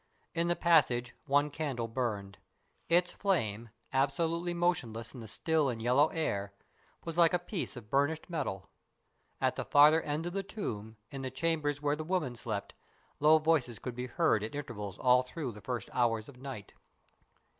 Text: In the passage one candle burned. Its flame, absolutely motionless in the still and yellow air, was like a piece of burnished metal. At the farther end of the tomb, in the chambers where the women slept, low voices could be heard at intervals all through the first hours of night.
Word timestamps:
In 0.33 0.47
the 0.47 0.55
passage 0.55 1.13
one 1.27 1.51
candle 1.51 1.87
burned. 1.87 2.39
Its 2.89 3.11
flame, 3.11 3.69
absolutely 3.93 4.51
motionless 4.51 5.13
in 5.13 5.19
the 5.19 5.27
still 5.27 5.69
and 5.69 5.79
yellow 5.79 6.07
air, 6.07 6.53
was 7.05 7.19
like 7.19 7.35
a 7.35 7.37
piece 7.37 7.75
of 7.75 7.91
burnished 7.91 8.27
metal. 8.27 8.71
At 9.39 9.57
the 9.57 9.63
farther 9.63 10.01
end 10.01 10.25
of 10.25 10.33
the 10.33 10.41
tomb, 10.41 10.97
in 11.11 11.21
the 11.21 11.29
chambers 11.29 11.83
where 11.83 11.95
the 11.95 12.03
women 12.03 12.35
slept, 12.35 12.73
low 13.19 13.37
voices 13.37 13.77
could 13.77 13.93
be 13.93 14.07
heard 14.07 14.43
at 14.43 14.55
intervals 14.55 14.97
all 14.97 15.21
through 15.21 15.51
the 15.51 15.61
first 15.61 15.87
hours 15.93 16.27
of 16.27 16.35
night. 16.35 16.73